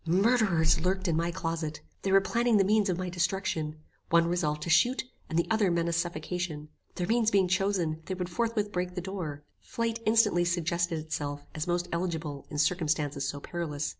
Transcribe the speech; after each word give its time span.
Murderers 0.07 0.81
lurked 0.83 1.07
in 1.07 1.15
my 1.15 1.29
closet. 1.29 1.79
They 2.01 2.11
were 2.11 2.21
planning 2.21 2.57
the 2.57 2.63
means 2.63 2.89
of 2.89 2.97
my 2.97 3.07
destruction. 3.09 3.75
One 4.09 4.25
resolved 4.25 4.63
to 4.63 4.69
shoot, 4.71 5.03
and 5.29 5.37
the 5.37 5.45
other 5.51 5.69
menaced 5.69 5.99
suffocation. 6.01 6.69
Their 6.95 7.05
means 7.05 7.29
being 7.29 7.47
chosen, 7.47 8.01
they 8.07 8.15
would 8.15 8.27
forthwith 8.27 8.71
break 8.71 8.95
the 8.95 9.01
door. 9.01 9.43
Flight 9.59 9.99
instantly 10.07 10.43
suggested 10.45 10.97
itself 10.97 11.45
as 11.53 11.67
most 11.67 11.87
eligible 11.91 12.47
in 12.49 12.57
circumstances 12.57 13.27
so 13.29 13.39
perilous. 13.39 13.89